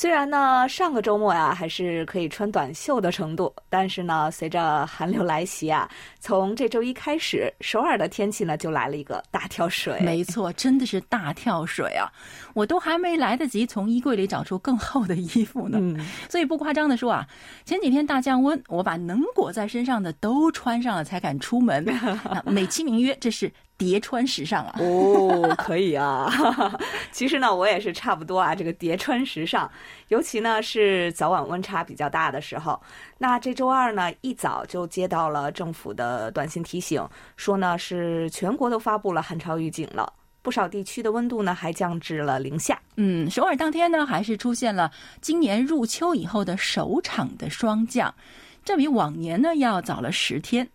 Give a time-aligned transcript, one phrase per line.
[0.00, 5.86] 虽然呢，上个周末呀还是可以穿短袖的程度，但是呢，随着寒流来袭啊，
[6.18, 9.94] 从这周一开始，首尔的天气呢就来了一个大跳水。
[10.00, 12.08] 没错，真的是大跳水啊！
[12.54, 15.76] 我都还没来得及从衣柜里找出更厚的衣服呢。
[15.78, 17.28] 嗯，所以不夸张的说啊，
[17.66, 21.84] 前几天大降温，我把能裹在身上的都穿上了才敢出门。
[22.46, 24.74] 美其名曰这是叠穿时尚啊。
[24.78, 26.30] 哦，可以啊。
[27.10, 29.68] 其实呢，我也是差不多啊，这个叠穿时尚，
[30.08, 32.78] 尤其呢是早晚温差比较大的时候。
[33.16, 37.02] 那这周二呢，一早就接到了政府的短信提醒，
[37.36, 42.78] 说呢是全国都发布了寒潮预警了，不少地区的温度呢还降至了零下。
[42.96, 44.90] 嗯，首尔当天呢还是出现了
[45.22, 48.14] 今年入秋以后的首场的霜降，
[48.62, 50.68] 这比往年呢要早了十天。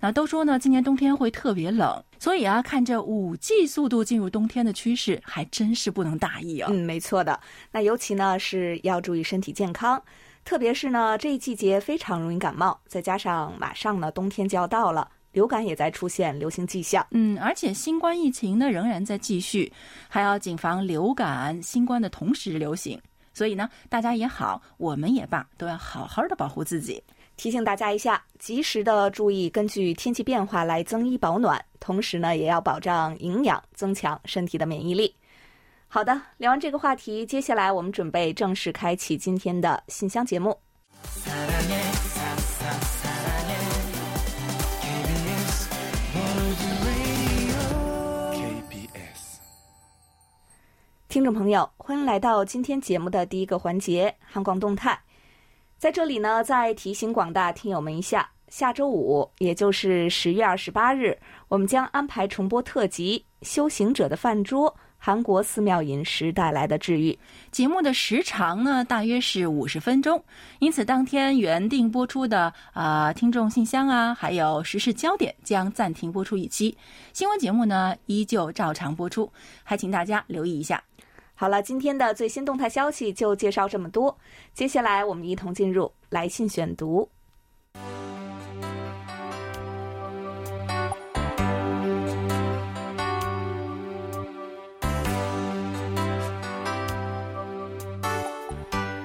[0.00, 6.70] 那都说呢，今年冬天会特别冷，所以啊，看这五 G 速度进入冬天的趋势，还真是不能大意啊。
[6.72, 7.38] 嗯，没错的。
[7.70, 10.02] 那尤其呢是要注意身体健康，
[10.42, 17.06] 特别是呢这一季节非常容易感冒，再加上马上呢冬天就要到了，流感也在出现流行迹象。
[17.10, 19.70] 嗯，而且新冠疫情呢仍然在继续，
[20.08, 22.98] 还要谨防流感、新冠的同时流行。
[23.34, 27.02] 所以呢，大家也好，我们也罢，都要好好的保护自己。
[27.40, 35.16] 提醒大家一下，及时的注意根据天气变化来增衣保暖，同时呢，也要保障营养，增强身体的免疫力。
[35.88, 40.54] 好的，聊完这个话题，接下来我们准备正式开启今天的信箱节目。
[51.08, 55.00] 听众朋友，欢迎来到今天节目的第一个环节——韩广动态。
[55.80, 61.16] 在这里呢，再提醒广大听友们一下，下周五，也就是十月二十八日，
[61.48, 67.12] 我们将安排重播特辑《修行者的饭桌：韩国寺庙饮食带来的治愈》。
[67.50, 70.22] 节目的时长呢，大约是五十分钟，
[70.58, 76.76] 因此当天原定播出的啊、听众信箱啊，还有时事焦点将暂停播出一期。
[77.14, 79.32] 新闻节目呢，依旧照常播出，
[79.64, 80.84] 还请大家留意一下。
[81.40, 84.14] 好了，今天的最新动态消息就介绍这么多。
[84.52, 87.08] 接下来，我们一同进入来信选读。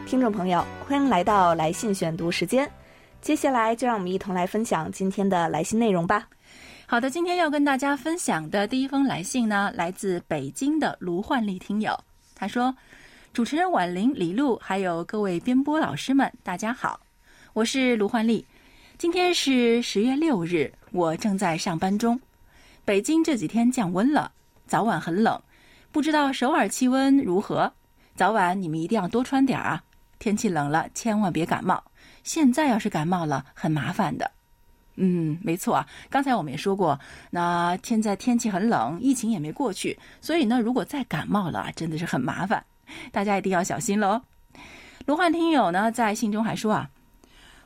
[0.06, 2.70] 听众朋友，欢迎来到来信选读时间。
[3.22, 6.28] 接下来，就让我们一同来分享今天的来信内容吧。
[6.86, 11.98] 好的，今天要跟大家分享的第一封来信呢，来自北京的卢焕丽听友。
[12.36, 12.76] 他说
[13.32, 17.00] ：“主持人婉玲、李璐，还有各位编播老师们，大家好，
[17.54, 18.46] 我是卢焕丽。
[18.98, 22.20] 今天是十月六日，我正在上班中。
[22.84, 24.30] 北京这几天降温了，
[24.68, 25.42] 早晚很冷，
[25.94, 27.72] 不知道首尔气温如何？
[28.16, 29.82] 早晚你们一定要多穿点啊！
[30.20, 31.82] 天气冷了，千万别感冒。
[32.24, 34.30] 现在要是感冒了，很麻烦的。”
[34.96, 35.88] 嗯，没错啊。
[36.10, 42.64] 刚才我们也说过，那现在天气很冷，疫情也没过去，所以呢，如果再感冒了，真的是很麻烦，
[43.12, 44.22] 大家一定要小心喽。
[45.06, 46.90] 罗汉听友呢在信中还说啊，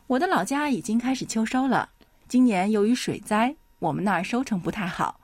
[0.07, 1.89] 我的老家已经开始秋收了，
[2.27, 5.19] 今年由于水灾，我们那儿收成不太好，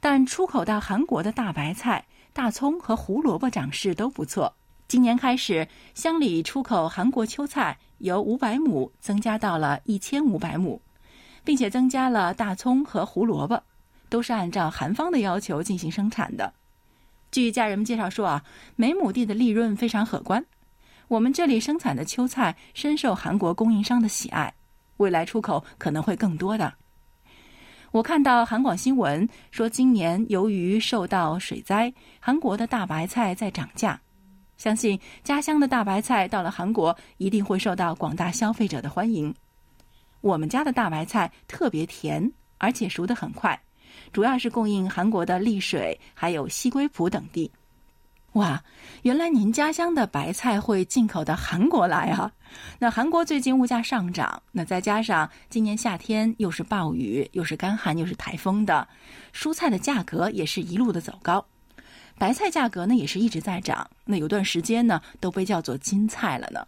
[0.00, 4.54] 但出口到韩国的大白菜、大葱和胡萝卜长势都不错。
[4.88, 10.80] 今年开始，乡里出口韩国秋菜由五百亩增加到了一千五百亩。
[11.44, 13.62] 并且增加了大葱和胡萝卜，
[14.08, 16.52] 都是按照韩方的要求进行生产的。
[17.30, 18.44] 据家人们介绍说啊，
[18.76, 20.44] 每亩地的利润非常可观。
[21.08, 24.52] 我们这里生产的秋菜深受韩国供应商的喜爱，
[24.98, 26.72] 未来出口可能会更多的。
[27.92, 34.00] 我看到韩广新闻说，今年由于受到水灾，韩国的大白菜在涨价。
[34.56, 39.34] 相信家乡的大白菜到了韩国，一定会受到广大消费者的欢迎。
[40.20, 43.60] 我们家的大白菜特别甜，而且熟得很快，
[44.12, 47.50] 主要是供应韩国的丽水还有西归浦等地。
[48.34, 48.62] 哇，
[49.02, 52.30] 原来您家乡的白菜会进口到韩国来啊？
[52.78, 58.86] 那韩国最近物价上涨，那再加上今年夏天又是暴雨，又是干旱，又是台风的，
[59.34, 61.44] 蔬菜的价格也是一路的走高，
[62.18, 63.90] 白菜价格呢也是一直在涨。
[64.04, 66.64] 那有段时间呢都被叫做金菜了呢。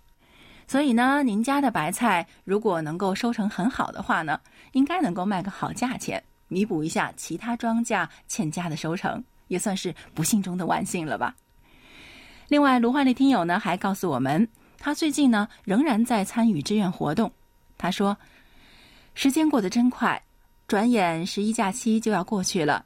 [0.73, 4.41] 所以呢，您家的白菜如果能够收成很好的话呢，
[4.73, 11.37] 应该能够卖个好价钱，弥补一下其他庄稼欠佳的收成，也算是不幸中的万幸了吧。
[12.49, 14.49] 另外，卢焕丽听友呢还告诉我们，
[14.79, 17.31] 他最近呢仍然在参与志愿活动。
[17.77, 18.17] 他说
[19.13, 20.23] ：“时间过得真快，
[20.67, 22.83] 转眼十一假期就要过去了。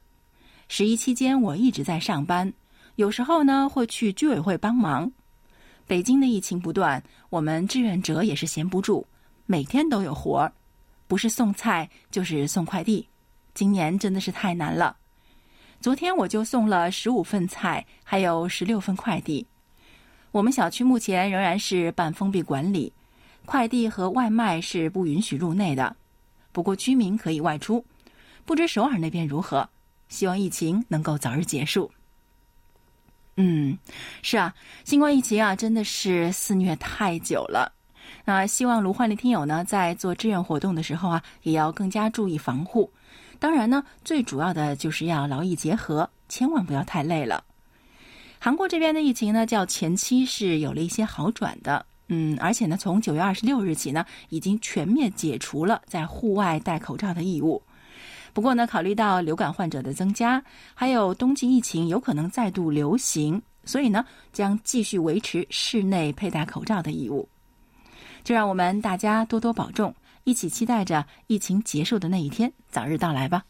[0.67, 2.51] 十一期间我一直在上班，
[2.97, 5.09] 有时候呢会去居委会帮忙。
[5.87, 9.07] 北京的疫情不断，我们志愿者也是闲不住，
[9.45, 10.51] 每天都有活儿。”
[11.07, 13.07] 不是送菜就是送快递，
[13.53, 14.97] 今年真的是太难了。
[15.79, 19.47] 昨天我就送了十五份菜，还有十六份快递。
[20.31, 22.91] 我们小区目前仍然是半封闭管理，
[23.45, 25.95] 快递和外卖是不允许入内的，
[26.51, 27.85] 不过居民可以外出。
[28.43, 29.69] 不知首尔那边如何？
[30.09, 31.89] 希望疫情能够早日结束。
[33.37, 33.77] 嗯，
[34.23, 34.53] 是啊，
[34.83, 37.71] 新冠疫情啊，真的是肆虐太久了。
[38.25, 42.91] 那希望卢焕丽听友呢，在做志愿活动的时候啊，也要更加注意防护。
[43.39, 47.43] 当然呢，最主要的就是要劳逸结合，千万不要太累了。
[48.39, 57.61] 韩国这边的疫情呢，较前期是有了一些好转的，嗯，而且呢，从九月二十六日起呢，已经全面解除了在户外戴口罩的义务。
[58.37, 60.39] 不过呢，考虑到流感患者的增加，
[60.75, 67.27] 还有冬季疫情有可能再度流行，所以呢，将继续维持室内佩戴口罩的义务。
[68.23, 69.91] 就让我们大家多多保重，
[70.23, 73.43] 一起期待着疫情结束的那一天早日到来吧。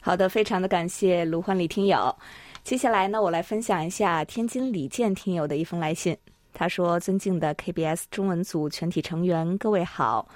[0.00, 2.16] 好的，非常的感谢卢焕丽听友。
[2.62, 6.16] 接下来呢，我来分享一下天津李健听友的一封来信。
[6.52, 10.28] 他说：“尊敬的 KBS 中文组全体成员，各位好。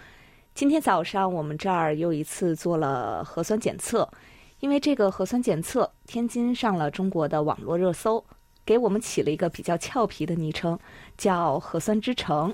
[0.58, 4.10] 今天早上我们这儿又一次做了核酸检测，
[4.58, 8.24] 因为这个核酸检测，天津上了中国的网络热搜，
[8.66, 10.76] 给我们起了一个比较俏皮的昵称，
[11.16, 12.52] 叫‘核酸之城’。”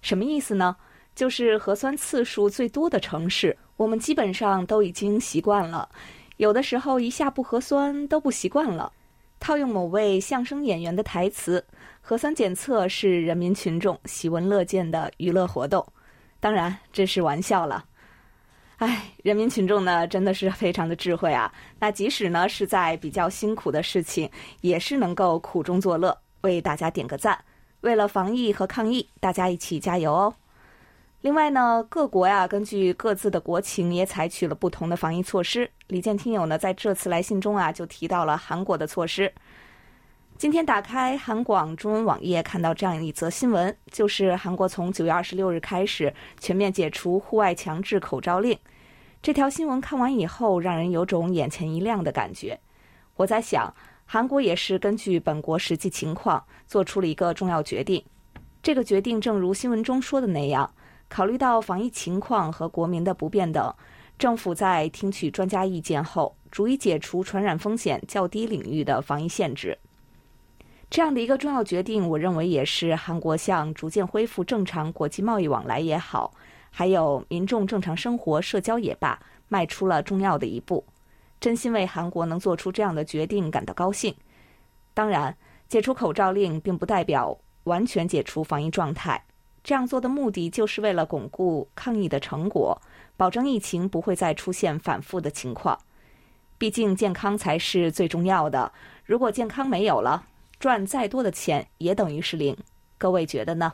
[0.00, 0.76] 什么意思呢？
[1.16, 5.88] 就是核酸次数最多的城市，我们基本上都已经习惯了。
[6.36, 8.92] 有的时候一下不核酸都不习惯了。
[9.40, 11.66] 套用某位相声演员的台词
[12.00, 15.84] ：“核酸检测是人民群众喜闻乐见的娱乐活动。”
[16.40, 17.84] 当然这是玩笑了。
[18.78, 21.52] 哎，人民群众呢真的是非常的智慧啊！
[21.78, 24.30] 那即使呢是在比较辛苦的事情，
[24.62, 27.38] 也是能够苦中作乐，为大家点个赞。
[27.82, 30.34] 为了防疫和抗疫，大家一起加油哦！
[31.20, 35.70] 另外呢，各国呀根据各自的国情也采取了不同的防疫措施。
[35.88, 39.30] 李健听友呢在这次来信中啊就提到了韩国的措施。
[40.40, 48.58] 今天打开韩广中文网页，看到这样一则新闻，就是韩国从九月二十六日开始全面解除户外强制口罩令。
[49.20, 52.58] 这条新闻看完以后，让人有种眼前一亮的感觉。
[53.16, 53.70] 我在想。
[54.06, 58.02] 韩国也是根据本国实际情况做出了一个重要决定。
[58.62, 60.72] 这个决定正如新闻中说的那样，
[61.10, 63.72] 考虑到防疫情况和国民的不便等，
[64.18, 69.78] 政府在听取专家意见后，逐一解除传染风险较低领域的防疫限制。
[70.90, 76.34] 这样的一个重要决定，我认为也是韩国向逐渐恢复正常国际贸易往来也好，
[76.68, 80.84] 还有民众正常生活、社交也罢，迈出了重要的一步。
[81.38, 84.12] 真心为韩国能做出这样的决定感到高兴。
[84.92, 85.36] 当然，
[85.68, 89.24] 解除口罩令并不代表完全解除防疫状态。
[89.62, 92.76] 这样做的目的就是为了巩固抗疫的成果，
[93.16, 95.78] 保证疫情不会再出现反复的情况。
[96.58, 98.72] 毕竟健康才是最重要的。
[99.04, 100.26] 如果健康没有了，
[100.60, 102.56] 赚再多的钱也等于是零。
[102.98, 103.72] 各位觉得呢？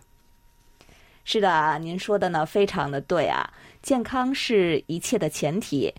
[1.24, 3.52] 是的，您说的呢非常的对啊，
[3.82, 5.92] 健康是一切的前提。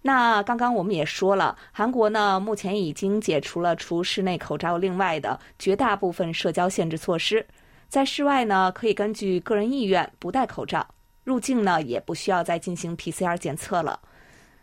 [0.00, 7.46] 那刚刚我们也说了，韩国呢目前已经解除了除室内口罩另外的绝大部分社交限制措施，
[7.86, 10.86] 在室外呢可以根据个人意愿不戴口罩，
[11.22, 14.00] 入境呢也不需要再进行 PCR 检测了。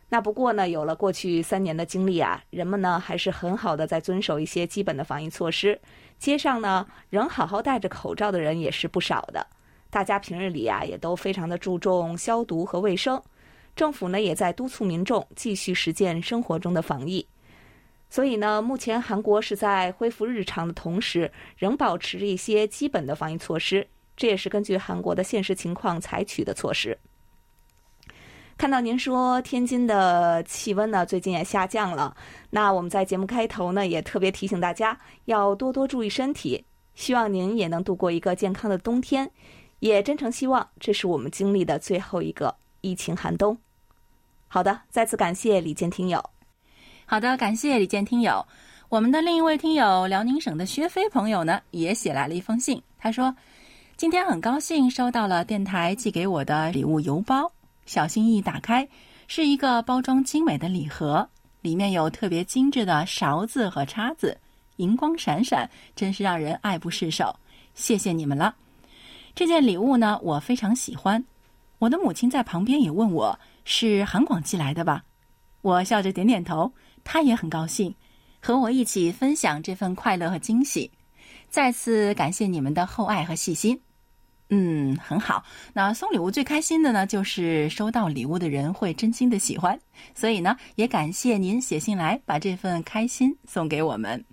[0.10, 5.78] 那不过呢，有了过去三年的经历啊，人们呢还是很好的在遵守一些基本的防疫措施，
[6.18, 9.46] 街上呢仍好好戴着口罩的人也是不少的，
[9.90, 13.22] 大家平日里啊也都非常的注重消毒和卫生。
[13.76, 17.28] 政府呢也在督促民众继续实践生活中的防疫，
[18.10, 23.86] 所以呢，目前韩国是在恢复日常的同时，仍保持着一些基本的防疫措施。
[24.16, 26.98] 这也是根据韩国的现实情况采取的措施。
[28.58, 32.16] 看到您说天津的气温呢最近也下降了，
[32.50, 39.30] 那我们在节目开头呢也特别提醒大家要多多注意身体，希望您也能度过一个健康的冬天，
[39.80, 43.56] 也真诚希望这是我们经历的最后一个疫情寒冬。
[44.48, 46.24] 好的，再次感谢李健听友。
[47.06, 48.44] 好的，感谢李健听友。
[48.90, 52.82] 我们的另一位听友辽宁省的薛飞朋友呢，也写来了一封信。
[52.98, 53.36] 他说
[53.98, 57.52] ：“今天很高兴收到了电台寄给我的礼物邮包，
[57.88, 58.88] 小心翼翼打开，
[59.28, 61.28] 是一个包装精美的礼盒，
[61.62, 64.38] 里面有特别精致的勺子和叉子，
[64.76, 67.34] 银光闪闪，真是让人爱不释手。
[67.74, 68.54] 谢谢你们了。
[69.34, 71.24] 这件礼物呢，我非常喜欢。
[71.80, 75.04] 我的母亲在旁边也问我是韩广寄来的吧？
[75.62, 76.72] 我笑着点点头，
[77.04, 77.94] 她也很高兴，
[78.42, 80.92] 和我一起分享这份快乐和惊喜。
[81.50, 83.80] 再次感谢你们的厚爱和细心。
[84.50, 85.44] 嗯，很好。
[85.74, 89.78] 那送礼物最开心的呢，就是收到礼物的人会真心的喜欢。
[90.16, 94.24] 所以呢，也感谢您写信来，把这份开心送给我们。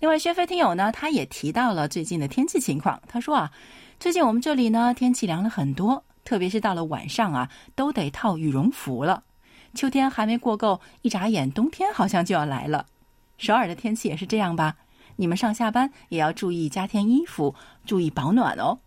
[0.00, 3.00] 另外，薛飞听友呢，他也提到了最近的天气情况。
[3.06, 3.52] 他说啊，
[4.00, 9.22] 最近我们这里呢，天气凉了很多，特别是到了晚上啊，都得套羽绒服了。
[9.74, 12.86] 秋天还没过够，一眨眼，冬天好像就要来了。
[13.38, 14.74] 首尔的天气也是这样吧？
[15.14, 17.54] 你们上下班也要注意加添衣服，
[17.86, 18.80] 注意保暖哦。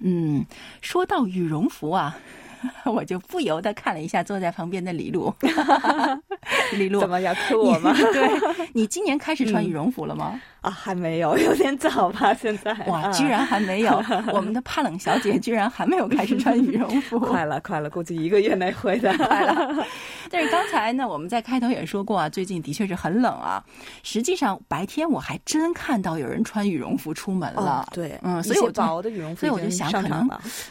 [0.00, 0.44] 嗯，
[0.80, 2.16] 说到羽绒服啊，
[2.84, 5.32] 我就不由得看了一下坐在旁边的李璐。
[6.76, 7.92] 李璐，怎么要 Q 我吗？
[7.94, 8.30] 对，
[8.74, 10.40] 你今年开始穿羽绒服了吗？
[10.60, 12.34] 啊，还没有，有点早吧？
[12.34, 14.02] 现在哇，居然还没有！
[14.34, 19.86] 我们的怕冷小姐居然还没有开始穿羽绒服， 快了，快了，估计一个月内会的，快了。
[20.30, 23.62] 但是刚才呢，我们在开头也说过啊，最近的确是很冷啊。
[24.02, 30.28] 实际上白天我还真看到有人穿羽绒服出门了，对，嗯，所以我薄的羽绒服，所以我就想，可能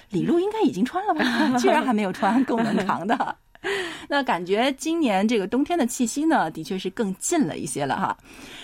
[0.10, 1.58] 李璐应该已经穿了吧？
[1.58, 3.36] 居然还没有穿够能扛的。
[4.07, 8.17] 那感觉今年这个冬天的气息呢，的确是更近了一些了哈。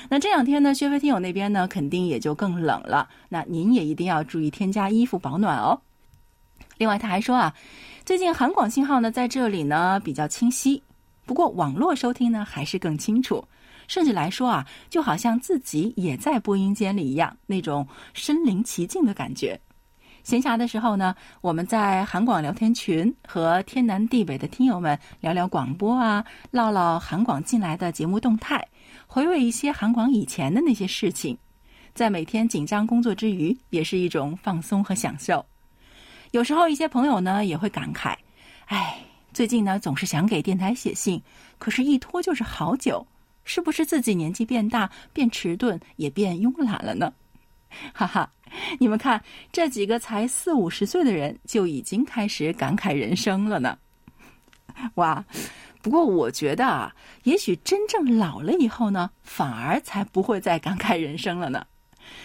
[0.10, 3.10] 那这两天呢，薛飞听友那边呢，肯定也就更冷了。
[3.30, 5.80] 那您也一定要注意添加衣服保暖哦。
[6.78, 7.54] 另外他还说啊，
[8.06, 10.82] 最近韩广信号呢在这里呢比较清晰，
[11.26, 13.44] 不过网络收听呢还是更清楚，
[13.88, 19.60] 甚至来说啊，就好像自己也在播音间里一样，那种身临其境的感觉。
[20.24, 28.66] 闲暇的时候呢，我们在韩广聊天群和天南地北的听友们聊聊广播啊，唠唠韩广进来的节目动态，
[29.06, 31.38] 回味一些韩广以前的那些事情，
[31.94, 35.46] 在每天紧张工作之余，也是一种放松和享受。
[36.32, 38.16] 有时候一些朋友呢也会感慨
[38.68, 38.98] ：“哎，
[39.34, 41.22] 最近呢总是想给电台写信，
[41.60, 43.06] 可是一拖就是好久，
[43.44, 47.14] 是不是自己年纪变大，变迟钝，也变慵懒了呢？”
[47.94, 48.30] 哈哈。
[48.80, 53.78] 你们看，这几个才四五十岁的人就已经开始感慨人生了呢。
[54.96, 55.24] 哇！
[55.82, 61.66] 不过我觉得啊，也许真正老了以后呢，反而才不会再感慨人生了呢。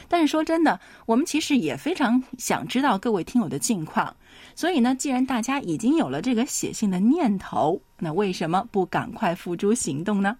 [0.06, 4.14] 但是说真的，我们其实也非常想知道各位听友的近况。
[4.54, 10.36] 所以呢，既然大家已经有了这个写信的念头，那为什么不赶快付诸行动呢？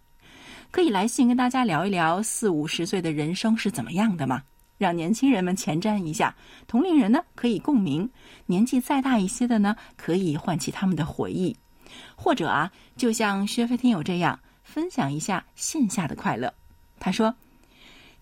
[0.71, 4.43] 可以来信跟大家聊一聊四五十岁的人生是怎么样的吗？
[4.78, 6.35] 让年轻人们前瞻一下，
[6.68, 8.08] 同龄人呢可以共鸣，
[8.47, 11.54] 年纪再大一些的呢可以唤起他们的回忆，
[12.16, 16.54] 或者啊，就像薛飞听友这样分享一下线下的快乐。
[17.00, 17.35] 他说：“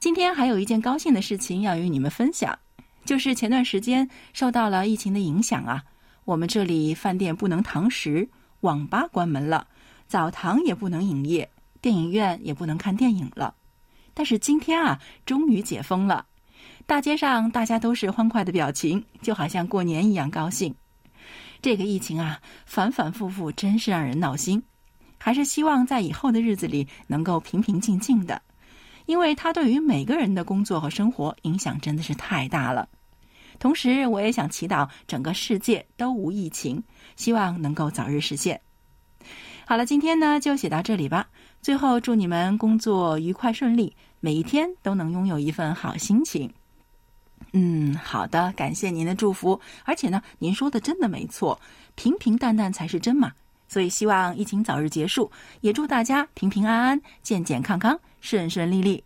[0.00, 2.58] 今天还有一件高兴的事情要与你们分享，
[3.04, 5.84] 就是前段时间受到了疫情的影响啊，
[6.24, 8.28] 我们这里饭店不能堂食，
[8.60, 9.66] 网吧关门了，
[10.08, 11.48] 澡堂也不能营业，
[11.80, 13.54] 电影院也不能看电影了。
[14.14, 16.24] 但是今天啊，终于解封了。”
[16.86, 20.72] 大街上，大家都是欢快的表情，就好像过年一样高兴。
[21.60, 24.62] 这个疫情啊，反反复复，真是让人闹心。
[25.18, 28.40] 还是希望在以后的日子里能够平平静静的，
[29.06, 32.88] 因为它对于每个人的工作和生活影响真的是太大了。
[33.58, 36.80] 同时，我也想祈祷整个世界都无疫情，
[37.16, 38.60] 希望能够早日实现。
[39.66, 41.26] 好了，今天呢就写到这里吧。
[41.60, 46.48] 最后，祝你们工作愉快顺利，每一天都能拥有一份好心情。
[47.52, 49.60] 嗯，好的，感谢您的祝福。
[49.84, 51.58] 而且呢，您说的真的没错，
[51.94, 53.32] 平平淡淡才是真嘛。
[53.68, 59.02] 所以希望疫情早日结束，也祝大家平平安安、健健康康、顺顺利利。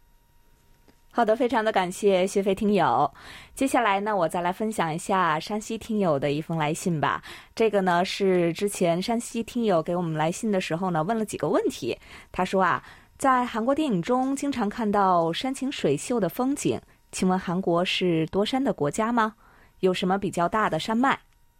[1.12, 3.12] 好的，非常的感谢薛飞听友。
[3.54, 7.22] 接下来呢，我再来分享一下山西听友的一封来信吧。
[7.54, 11.98] 这个呢是之前山西听友给我们来信的时候呢问了几个问题。
[12.30, 12.82] 他说啊，
[13.18, 16.80] 在韩国电影中经常看到山清水秀的风景。
[17.12, 19.34] 请问韩国是多山的国家吗？
[19.80, 21.18] 有什么比较大的山脉？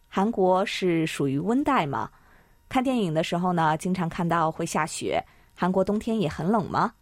[0.09, 2.11] 韩国是属于温带吗？
[2.69, 5.25] 看电影的时候呢，经常看到会下雪。
[5.55, 6.93] 韩国冬天也很冷吗？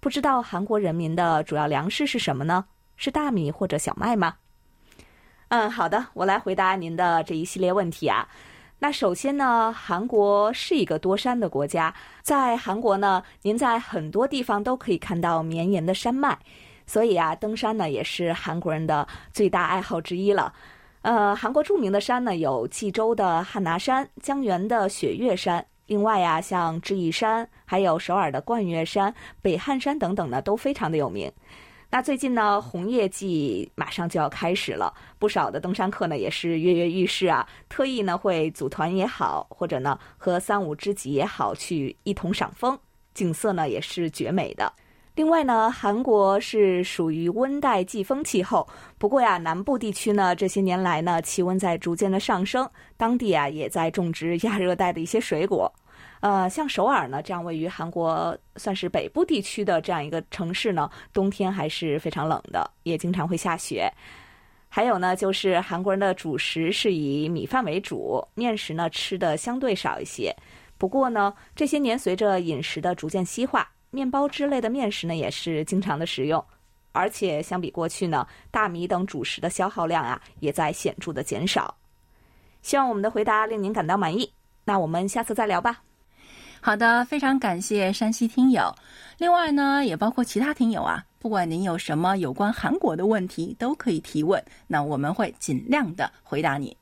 [0.00, 2.64] 不知道韩国人民的主要粮食是什么呢？
[2.96, 4.36] 是大米或者小麦吗？
[5.48, 8.26] 嗯，好的，我来回答您的这一系列问题啊。
[8.78, 16.38] 那首先呢，韩国是一个多山的国家，在韩国呢，您在很多地方都可以看到绵延的山脉。
[16.86, 20.52] 所以啊，登山呢也是韩国人的最大爱好之一了。
[21.02, 31.30] 呃，韩国著名的山呢有济州的汉拿山、江原的雪岳山、另外呀，像智异山、还有首尔的冠岳山、北汉山等等呢，都非常的有名。
[31.90, 42.78] 那最近呢，红叶季马上就要开始了，不少的登山客呢也是跃跃欲试啊，特意呢会组团也好，或者呢和三五知己也好，去一同赏枫，
[43.12, 44.72] 景色呢也是绝美的。
[45.14, 48.66] 另外呢，韩国是属于温带季风气候，
[48.96, 55.70] 不过呀，南部地区呢这些年来呢气温在逐渐的上升，当地啊也在种植亚热带的一些水果。
[56.20, 63.92] 呃，像首尔呢，这样位于韩国算是北部地区的这样一个城市呢，冬天还是非常冷的，也经常会下雪。
[64.70, 70.34] 还有呢，就是韩国人的主食是以米饭为主，面食呢吃的相对少一些。
[70.78, 76.42] 不过呢，这些年随着饮食的逐渐西化，面包之类的面食呢也是经常的食用，
[76.92, 81.74] 而且相比过去呢，大米等主食的消耗量啊也在显著的减少。
[82.62, 84.32] 希望我们的回答令您感到满意。
[84.64, 85.82] 那我们下次再聊吧。
[86.60, 88.74] 好的，非常感谢山西听友。
[89.18, 96.74] 另外呢，也包括其他听友啊，不管您有什么有关韩国的问题，都可以提问，那我们会尽量的回答你。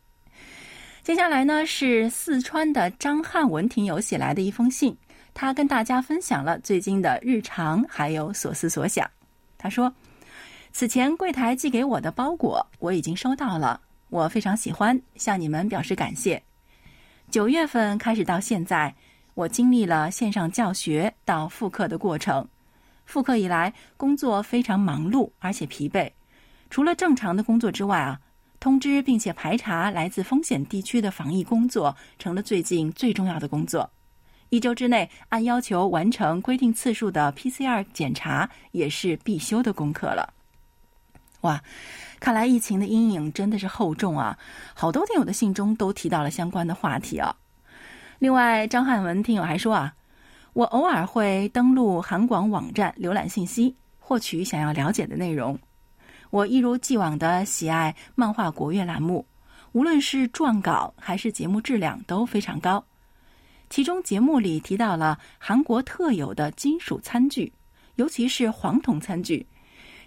[1.03, 4.95] 接下来呢，是四川的张汉文听友写来的一封信，
[5.41, 9.11] 他跟大家分享了最近的日常还有所思所想。
[9.57, 9.91] 他说，
[10.71, 13.81] 此前柜台寄给我的包裹我已经收到了，
[14.11, 16.43] 我非常喜欢，向你们表示感谢。
[17.31, 18.95] 九月份开始到现在。
[19.33, 22.47] 我经历了线上教学到复课的过程，
[23.07, 26.11] 复课以来工作非常忙碌而且疲惫。
[26.69, 28.21] 除了正常的工作之外啊，
[28.59, 33.91] 通知并且排查来自风险地区的防疫工作成了最近最重要的工作。
[34.51, 40.35] 一周之内按要求完成规定次数的 PCR 检查也是必修的功课了。
[41.43, 41.63] 哇，
[42.19, 44.37] 看来疫情的阴影真的是厚重啊！
[44.75, 47.35] 好多听友的信中都提到了相关的话题啊。
[48.19, 49.95] 另外，张汉文听友还说啊，
[50.53, 55.59] 我偶尔会登录韩广网站浏览信息，获取想要了解的内容。
[56.29, 59.25] 我一如既往的喜爱漫画国乐栏目，
[59.73, 62.85] 无论是撰稿还是节目质量都非常高。
[63.71, 67.53] 其中节目里提到了韩国特有的金属餐具，
[67.95, 69.47] 尤其是黄铜餐具，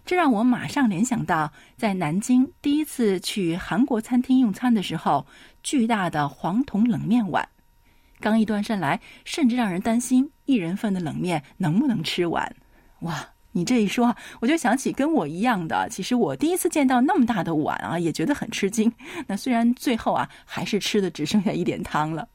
[0.05, 5.25] 这让我马上联想到在南京第一次去韩国餐厅用餐的时候，
[5.63, 7.47] 巨大的黄铜冷面碗。
[8.19, 12.53] 刚一端上来，甚至让人担心一人份的冷面能不能吃完。
[12.99, 18.91] 哇，你这一说，我就想起跟我一样的，其实我第一次见到那么大的碗啊，也觉得很吃惊。
[19.25, 22.27] 那虽然最后啊，还是吃的只剩下一点汤了。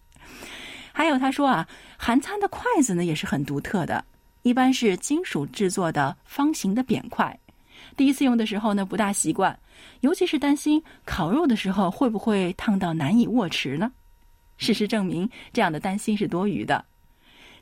[0.99, 4.05] 还有他说啊，韩餐的筷子呢也是很独特的，
[4.43, 7.39] 一般是金属制作的方形的扁筷。
[7.97, 9.57] 第一次用的时候呢，不大习惯，
[10.01, 13.93] 尤其是担心烤肉的时候会不会烫到难以握持呢？
[14.57, 16.85] 事实证明，这样的担心是多余的。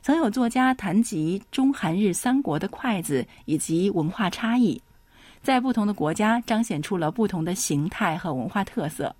[0.01, 4.81] 曾有作家谈及中韩日三国的筷子以及文化差异，
[5.43, 9.15] 在不同的国家彰显出了不同的形态和文化特色。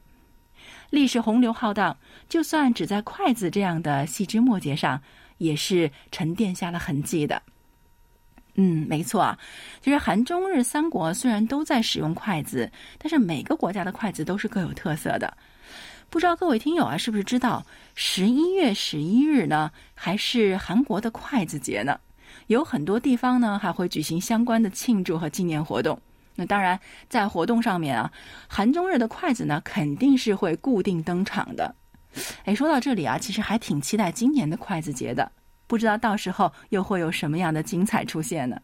[0.89, 1.95] 历史洪流浩荡，
[2.29, 5.01] 就算只在筷子这样的细枝末节上，
[5.37, 7.41] 也是沉淀下了痕迹的。
[8.55, 9.37] 嗯，没错啊。
[9.81, 15.35] 其实韩中日三国虽然都在使用筷子，但是每个国家的筷子都是各有特色的。
[16.09, 21.99] 不知道各位听友啊，是不是知道十一月十一日呢，还是韩国的筷子节呢？
[22.47, 25.99] 有很多地方呢还会举行相关的庆祝和纪念活动。
[26.39, 28.11] 那当然，在活动上面啊，
[28.47, 31.73] 韩中日的筷子呢肯定是会固定登场的。
[32.45, 35.31] 哎，说到这里啊，其实还挺期待今年的筷子节的，
[35.65, 38.61] 不知道到时候又会有什么样的精彩出现呢？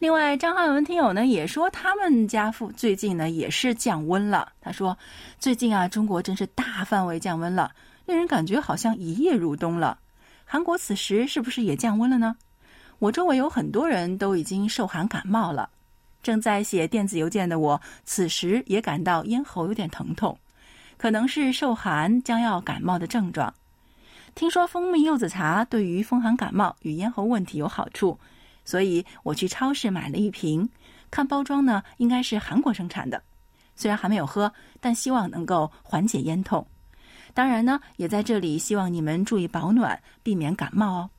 [0.00, 4.52] 另外，张汉文听友呢也说，他们家附最近呢也是降温了。
[4.60, 4.98] 他说，
[5.38, 7.70] 最近啊，中国真是大范围降温了，
[8.06, 9.98] 令人感觉好像一夜入冬了。
[10.44, 12.36] 韩国此时是不是也降温了呢？
[12.98, 15.70] 我周围有很多人都已经受寒感冒了。
[16.22, 20.38] 正在写电子邮件的我，此时也感到咽喉有点疼痛，
[20.96, 23.52] 可能是受寒将要感冒的症状。
[24.34, 28.18] 听说蜂蜜柚子茶对于风寒感冒与咽喉问题有好处。
[28.64, 30.68] 所以我去超市买了一瓶，
[31.10, 33.22] 看包装呢，应该是韩国生产的。
[33.74, 36.66] 虽然还没有喝，但希望能够缓解咽痛。
[37.32, 41.10] 当然呢，也在这里希望你们注意保暖，避免感冒哦。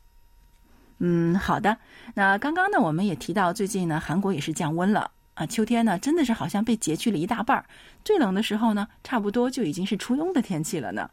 [0.99, 1.77] 嗯，好的。
[2.13, 5.45] 那刚刚呢，我们也提到，最近呢，韩国也是降温了啊。
[5.45, 7.65] 秋天呢，真的是好像被截去了一大半儿。
[8.03, 11.09] 最冷的时候呢，差不多就已经是初冬的天气了呢。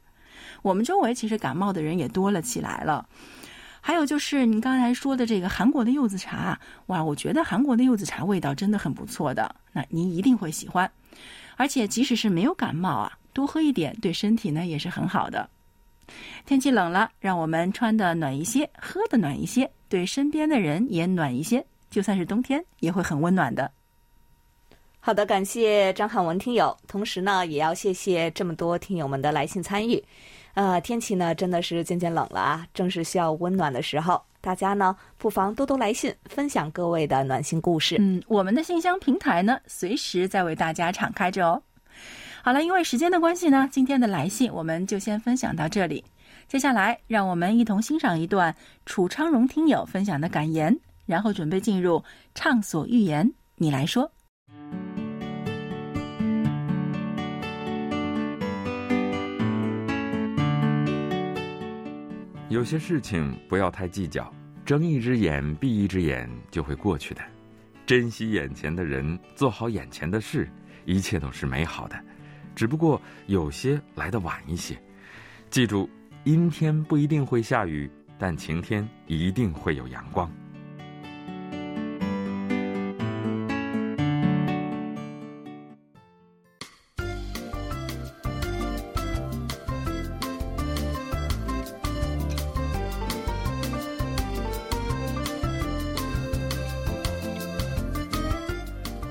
[0.63, 3.07] 我们周围其实感冒的人也多了起来了。
[3.81, 10.91] 还有就是您刚才说的这个韩国的柚子茶，哇，我觉得韩国的柚子茶味道真的很不错的，那您一定会喜欢。
[11.57, 15.49] 而且即使是没有感冒啊，多喝一点对身体呢也是很好的。
[16.45, 23.71] 天气冷了，让我们穿的暖一些，喝的暖一些，对身边的人也暖一些，就算是冬天也会很温暖的。
[25.01, 30.03] 好的，感谢张汉文听友，同时呢，也要谢谢这么多听友们的来信参与。
[30.55, 37.97] 呃，天气呢真的是渐渐冷了啊，正是需要温暖的时候，大家呢不妨多多来信，分享各位的暖心故事。
[38.01, 41.63] 嗯，我们的信箱平台呢，随时在为大家敞开着哦。
[42.47, 46.05] 好了，因为时间的关系呢，今天的来信我们就先分享到这里。
[46.47, 48.55] 接下来，让我们一同欣赏一段
[48.85, 52.05] 楚昌荣听友分享的感言，然后准备进入
[52.37, 53.29] 畅所欲言。
[53.57, 54.09] 你来说，
[62.49, 64.33] 有些事情不要太计较，
[64.65, 67.21] 睁一只眼闭一只眼就会过去的。
[67.85, 70.49] 珍惜眼前的人，做好眼前的事，
[70.85, 71.97] 一切都是美好的。
[72.57, 74.75] 只不过有些来得晚一些，
[75.51, 75.89] 记住，
[76.25, 77.89] 阴天不一定会下雨，
[78.19, 80.29] 但晴天一定会有阳光。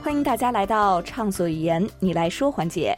[0.01, 2.97] 欢迎大家来到畅所欲言，你来说环节。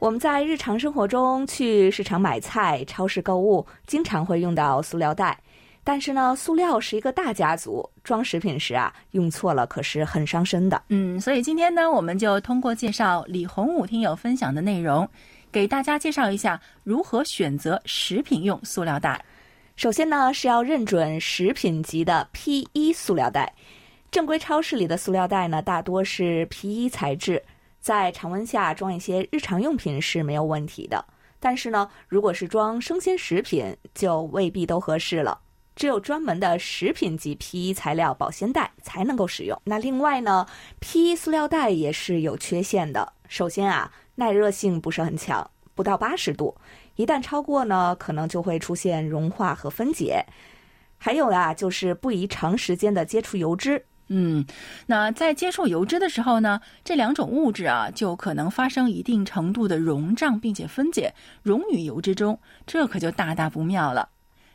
[0.00, 5.38] 我们在日常生活中去市场买菜、超市购物，经常会用到塑料袋。
[5.84, 10.82] 但是呢，塑料是一个大家族，装食品时啊，用错了可是很伤身的。
[10.88, 15.06] 嗯，所以今天呢，我们就通过介绍李洪武听友分享的内容，
[15.52, 19.22] 给大家介绍一下如何选择食品用塑料袋。
[19.76, 23.52] 首先呢，是要认准食品级的 P1 塑料袋。
[24.10, 27.42] 正规超市里的塑料袋呢，大多是 P1 材质。
[27.80, 31.04] 在常温下装一些日常用品是没有问题的，
[31.38, 35.40] 但是呢，如果是装生鲜食品，就未必都合适了。
[35.76, 39.58] 只有专门的食品级 PE 材料保鲜袋才能够使用。
[39.64, 40.46] 那另外呢
[40.80, 43.14] ，PE 塑料袋也是有缺陷的。
[43.28, 46.54] 首先啊，耐热性不是很强，不到八十度，
[46.96, 50.22] 一旦超过呢，可能就会出现融化和分解。
[50.98, 53.86] 还有啊，就是不宜长时间的接触油脂。
[54.12, 54.44] 嗯，
[54.86, 64.08] 那在接触油脂的时候呢，这两种物质啊就可能发生一定程度的溶胀，并且分解溶于油脂中，这可就大大不妙了。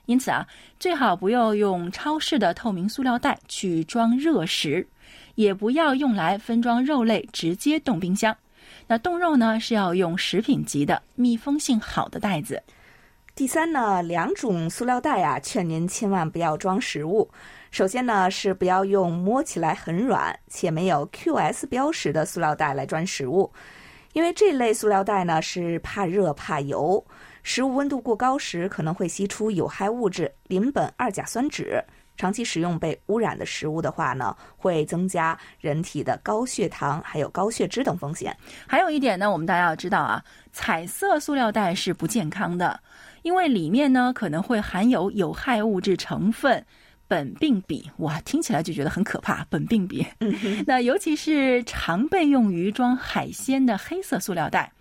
[0.07, 0.45] 因此啊，
[0.77, 4.85] 最好不要用超市的透明塑料袋去装热食，
[5.35, 8.35] 也不要用来分装肉类直接冻冰箱。
[8.87, 12.61] 那冻肉呢是要用食品级的密封性好的袋子。
[13.33, 17.29] 第三呢，两种塑料袋啊，劝您千万不要装食物。
[17.71, 23.51] 首先呢，是不要用摸起来很软且没有 QS 标识的塑料袋来装食物，
[24.13, 27.05] 因为这类塑料袋呢是怕热怕油，
[27.43, 31.83] 食物温度过高时可能会析出有害物质邻苯二甲酸酯，
[32.15, 38.35] 长期食用被污染的食物的话呢，会增加人体的高血糖还有高血脂等风险。
[38.65, 40.23] 还有一点呢，我们大家要知道啊，
[40.53, 42.79] 彩色塑料袋是不健康的，
[43.21, 46.65] 因为里面呢可能会含有有害物质成分。
[47.07, 49.45] 苯并芘，哇，听起来就觉得很可怕。
[49.51, 50.05] 苯并芘，
[50.65, 54.71] 那尤其是常被用于装海鲜的黑色塑料袋，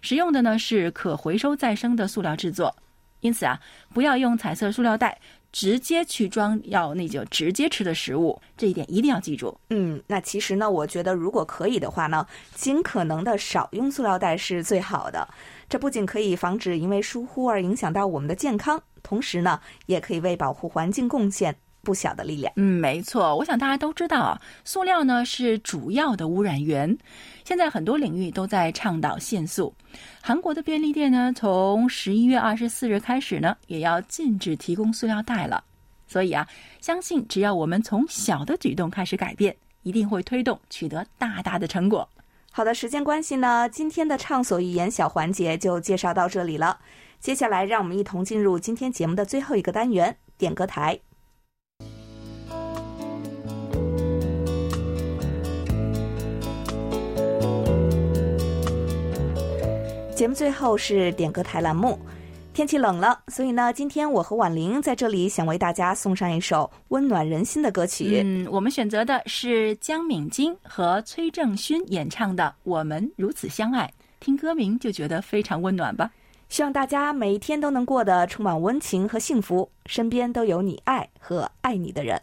[0.00, 2.74] 使用的呢是可回收再生的塑料制作，
[3.20, 3.60] 因此啊，
[3.92, 5.20] 不要用彩色塑料袋
[5.52, 9.56] 直接去装要那就直接吃的食物，这一点一定要记住。
[9.70, 15.28] 嗯，那其实呢，我觉得如果可以的话呢，尽可能的少用塑料袋是最好的。
[15.68, 21.54] 这不仅可以防止因为疏忽而影响到我们的健康，同时呢，也可以为保护环境贡献。
[21.84, 22.52] 不小的力量。
[22.56, 23.36] 嗯，没错。
[23.36, 26.98] 我想大家都知道啊，塑料呢是主要的污染源。
[27.44, 29.72] 现在很多领域都在倡导限塑。
[30.22, 35.62] 韩国的便利店呢，从十一月二十四日开始呢，也要禁止提供塑料袋了。
[36.08, 36.48] 所以啊，
[36.80, 42.08] 相信只要我们从小的举动开始改变，一定会推动取得大大的成果。
[42.50, 46.78] 好的，时间关系呢，今天的畅所欲言小环节就介绍到这里了。
[47.18, 51.00] 接下来，让我们一同进入今天节目的最后一个单元——点歌台。
[60.24, 61.98] 节目最后是点歌台栏目。
[62.54, 68.22] 天气冷了，所以呢，今天我和婉玲在这里想为大家送上一首温暖人心的歌曲。
[68.24, 73.84] 嗯，我们选择的是江敏晶和崔正勋演唱的《我们如此相爱》，
[74.18, 76.10] 听歌名就觉得非常温暖吧。
[76.48, 82.18] 希望大家每一天都能过得充满温情和幸福，身边都有你爱和爱你的人。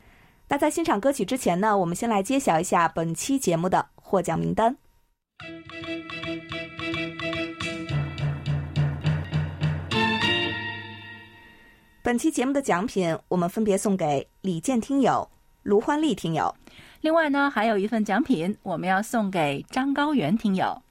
[0.47, 4.75] 那在欣赏歌曲之前呢，我们先来揭晓一下本期节目的获奖名单。
[12.11, 15.25] 本期节目的奖品，我们分别送给李健听友、
[15.63, 16.53] 卢欢丽听友。
[16.99, 20.81] 另外呢，还有一份奖品，我们要送给张高原听友。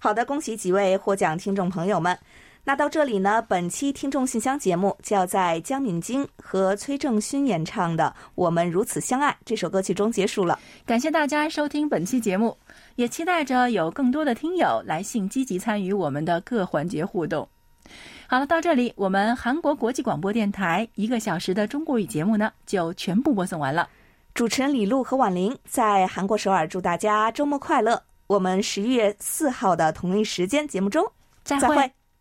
[0.00, 2.18] 好的，恭喜几位获奖听众朋友们。
[2.64, 10.58] 那到这里呢，本期听众信箱节目就要在江敏晶和崔正勋演唱的《我们如此相爱》这首歌曲中结束了。
[10.84, 12.58] 感谢大家收听本期节目，
[12.96, 17.48] 也期待着有更多的听友来信积极参与我们的各环节互动。
[18.30, 23.88] 好了，到这里，我们韩国国际广播电台一个小时的中国语节目呢，就全部播送完了。
[24.34, 28.00] 主持人李璐和婉玲在韩国首尔，祝大家周末快乐。
[28.28, 31.04] 我们十一月四号的同一时间节目中
[31.42, 31.92] 再会。